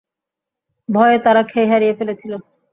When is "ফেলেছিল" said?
1.99-2.33